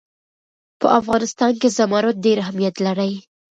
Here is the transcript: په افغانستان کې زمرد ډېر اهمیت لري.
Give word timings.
په 0.79 0.87
افغانستان 0.99 1.53
کې 1.61 1.69
زمرد 1.77 2.15
ډېر 2.25 2.37
اهمیت 2.43 2.75
لري. 2.85 3.13